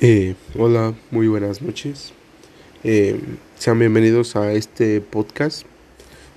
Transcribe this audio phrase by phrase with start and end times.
[0.00, 2.12] Eh, hola, muy buenas noches.
[2.82, 3.20] Eh,
[3.56, 5.64] sean bienvenidos a este podcast,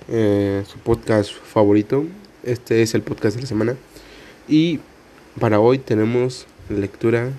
[0.08, 2.04] eh, su podcast favorito.
[2.44, 3.76] Este es el podcast de la semana.
[4.46, 4.78] Y
[5.40, 7.32] para hoy tenemos lectura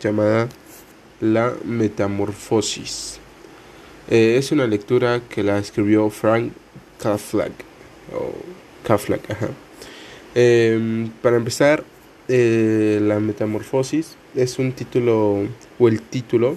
[0.00, 0.48] llamada
[1.20, 3.18] La Metamorfosis.
[4.08, 6.52] Es una lectura que la escribió Frank
[7.02, 7.50] Kaflag.
[11.20, 11.82] Para empezar,
[12.28, 15.46] eh, La Metamorfosis es un título,
[15.78, 16.56] o el título,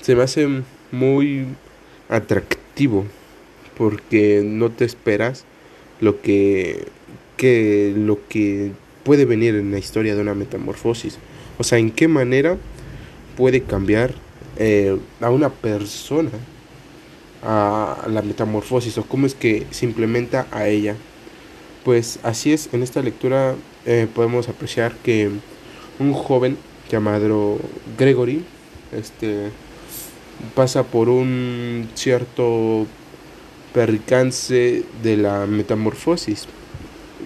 [0.00, 0.48] se me hace
[0.92, 1.46] muy
[2.08, 3.04] atractivo
[3.76, 5.44] porque no te esperas
[6.00, 6.86] lo que,
[7.36, 8.72] que lo que
[9.04, 11.18] puede venir en la historia de una metamorfosis.
[11.58, 12.56] O sea, en qué manera
[13.36, 14.14] puede cambiar
[14.58, 16.30] eh, a una persona
[17.42, 20.96] a la metamorfosis o cómo es que se implementa a ella.
[21.84, 23.54] Pues así es, en esta lectura
[23.86, 25.30] eh, podemos apreciar que
[25.98, 26.58] un joven
[26.90, 27.58] llamado
[27.98, 28.44] Gregory
[28.92, 29.50] este,
[30.54, 32.86] pasa por un cierto
[33.72, 36.46] percance de la metamorfosis.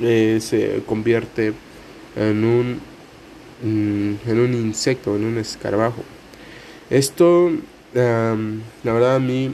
[0.01, 1.53] Eh, se convierte
[2.15, 2.81] en un,
[3.63, 6.03] mm, en un insecto, en un escarabajo.
[6.91, 7.51] Esto,
[7.95, 9.53] la verdad, a mí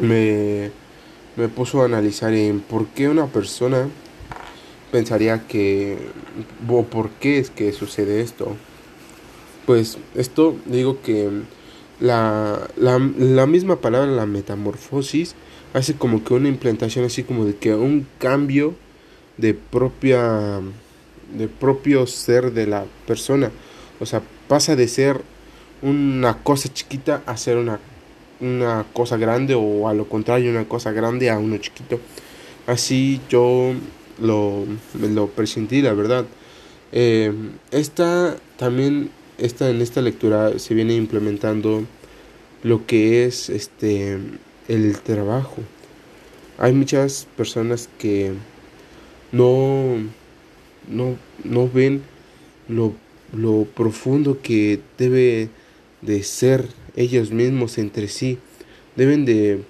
[0.00, 0.70] me,
[1.36, 3.88] me puso a analizar en por qué una persona
[4.90, 5.98] pensaría que,
[6.68, 8.56] o por qué es que sucede esto.
[9.66, 11.30] Pues esto digo que
[12.00, 15.34] la, la, la misma palabra, la metamorfosis,
[15.74, 18.74] hace como que una implantación así como de que un cambio
[19.36, 20.60] de propia
[21.32, 23.52] de propio ser de la persona
[24.00, 25.22] o sea pasa de ser
[25.80, 27.78] una cosa chiquita a ser una
[28.40, 32.00] una cosa grande o a lo contrario una cosa grande a uno chiquito.
[32.66, 33.72] Así yo
[34.20, 34.64] lo,
[35.00, 36.26] lo presentí la verdad.
[36.92, 37.32] Eh,
[37.70, 41.84] esta también esta en esta lectura se viene implementando
[42.62, 44.18] lo que es este
[44.68, 45.62] el trabajo.
[46.58, 48.32] Hay muchas personas que
[49.32, 49.96] no
[50.88, 52.02] no no ven
[52.68, 52.94] lo,
[53.32, 55.48] lo profundo que debe
[56.02, 58.38] de ser ellos mismos entre sí
[58.96, 59.62] deben de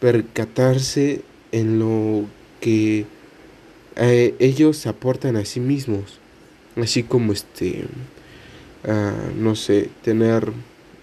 [0.00, 2.24] percatarse en lo
[2.60, 3.06] que
[3.96, 6.18] eh, ellos aportan a sí mismos.
[6.76, 7.84] Así como este
[8.86, 10.52] ah, no sé tener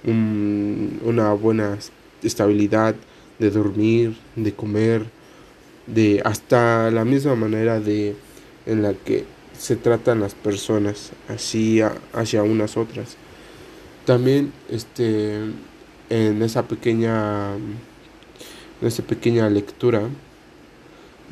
[0.06, 1.78] un, una buena
[2.24, 2.96] estabilidad
[3.40, 5.06] de dormir de comer
[5.88, 8.16] de hasta la misma manera de
[8.66, 9.26] en la que
[9.58, 11.82] se tratan las personas así
[12.14, 13.18] hacia unas otras
[14.06, 15.40] también este
[16.10, 20.04] en esa pequeña en esa pequeña lectura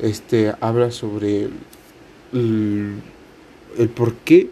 [0.00, 1.48] este habla sobre
[2.32, 2.94] el,
[3.78, 4.50] el por qué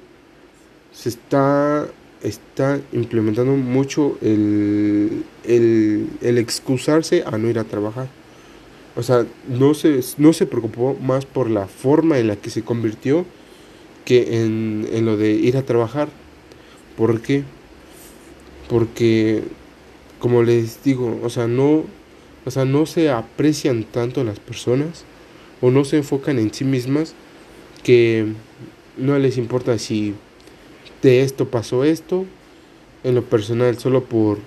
[0.93, 1.89] se está
[2.23, 8.09] está implementando mucho el, el, el excusarse a no ir a trabajar
[8.95, 12.63] o sea, no se, no se preocupó más por la forma en la que se
[12.63, 13.25] convirtió
[14.05, 16.09] que en, en lo de ir a trabajar.
[16.97, 17.45] ¿Por qué?
[18.73, 19.43] Porque,
[20.19, 21.85] como les digo, o sea, no,
[22.47, 25.05] o sea, no se aprecian tanto las personas
[25.61, 27.13] o no se enfocan en sí mismas
[27.83, 28.33] que
[28.97, 30.15] no les importa si
[31.03, 32.25] de esto pasó esto.
[33.05, 34.39] En lo personal solo por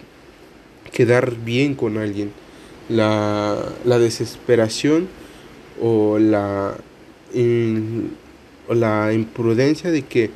[0.91, 2.31] quedar bien con alguien
[2.89, 5.07] la, la desesperación
[5.79, 6.75] o la,
[8.67, 10.31] o la imprudencia de que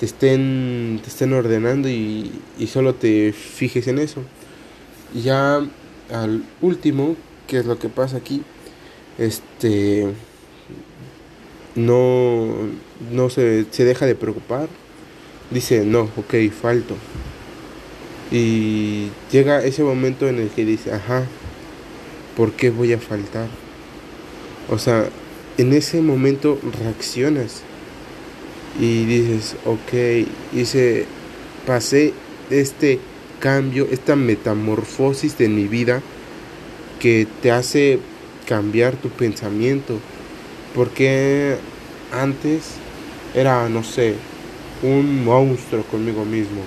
[0.00, 4.22] te estén, te estén ordenando y, y solo te fijes en eso.
[5.14, 5.60] Y ya
[6.10, 7.16] al último,
[7.46, 8.42] que es lo que pasa aquí,
[9.18, 10.06] este
[11.74, 12.46] no,
[13.12, 14.70] no se, se deja de preocupar,
[15.50, 16.96] dice, no, ok, falto.
[18.30, 21.24] Y llega ese momento en el que dice, ajá,
[22.38, 23.48] ¿por qué voy a faltar?
[24.70, 25.10] O sea,
[25.58, 27.64] en ese momento reaccionas
[28.78, 31.06] y dices, ok, hice,
[31.66, 32.12] pasé
[32.50, 33.00] este
[33.40, 36.02] cambio, esta metamorfosis de mi vida
[37.00, 37.98] que te hace
[38.46, 39.98] cambiar tu pensamiento.
[40.74, 41.56] Porque
[42.12, 42.74] antes
[43.34, 44.14] era, no sé,
[44.82, 46.60] un monstruo conmigo mismo.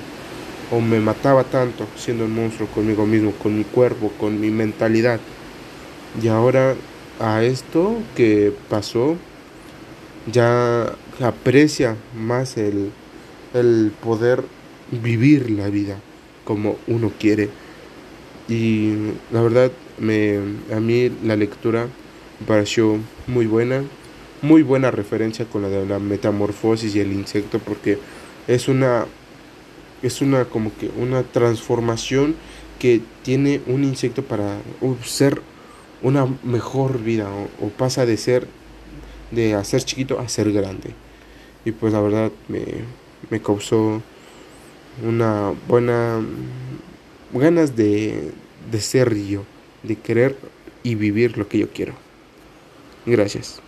[0.71, 5.19] O me mataba tanto siendo un monstruo conmigo mismo, con mi cuerpo, con mi mentalidad.
[6.21, 6.75] Y ahora
[7.19, 9.15] a esto que pasó,
[10.31, 12.91] ya aprecia más el,
[13.53, 14.43] el poder
[14.91, 15.99] vivir la vida
[16.43, 17.49] como uno quiere.
[18.47, 18.93] Y
[19.31, 20.39] la verdad, me,
[20.73, 21.87] a mí la lectura
[22.39, 23.83] me pareció muy buena,
[24.41, 27.97] muy buena referencia con la de la metamorfosis y el insecto, porque
[28.47, 29.05] es una
[30.01, 32.35] es una como que una transformación
[32.77, 34.57] que tiene un insecto para
[35.05, 35.41] ser
[36.01, 37.29] una mejor vida
[37.61, 38.45] o, pasa de ser
[39.33, 40.91] de hacer chiquito a ser grande.
[41.65, 42.63] Y pues la verdad me,
[43.29, 44.01] me causó
[45.03, 46.21] una buena
[47.33, 48.31] ganas de,
[48.71, 49.43] de ser yo
[49.81, 50.37] de querer
[50.83, 51.93] y vivir lo que yo quiero.
[53.05, 53.61] Gracias